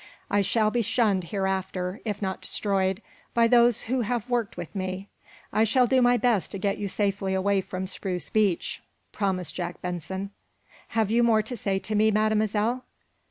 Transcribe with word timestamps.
I 0.31 0.41
shall 0.41 0.71
be 0.71 0.81
shunned, 0.81 1.25
hereafter, 1.25 2.01
if 2.05 2.23
not 2.23 2.41
destroyed, 2.41 3.03
by 3.35 3.47
those 3.47 3.83
who 3.83 4.01
have 4.01 4.27
worked 4.27 4.57
with 4.57 4.73
me." 4.75 5.09
"I 5.53 5.63
shall 5.63 5.85
do 5.85 6.01
my 6.01 6.17
best 6.17 6.49
to 6.53 6.57
get 6.57 6.79
you 6.79 6.87
safely 6.87 7.35
away 7.35 7.61
from 7.61 7.85
Spruce 7.85 8.27
Beach," 8.31 8.81
promised 9.11 9.53
Jack 9.53 9.79
Benson. 9.83 10.31
"Have 10.97 11.11
you 11.11 11.21
more 11.21 11.43
to 11.43 11.55
say 11.55 11.77
to 11.77 11.93
me, 11.93 12.09
Mademoiselle?" 12.09 12.83